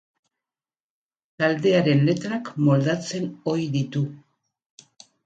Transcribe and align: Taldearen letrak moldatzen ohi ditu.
Taldearen 1.43 2.01
letrak 2.07 2.49
moldatzen 2.69 3.29
ohi 3.53 3.69
ditu. 3.77 4.03